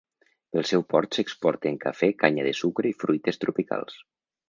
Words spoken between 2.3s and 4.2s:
de sucre i fruites tropicals.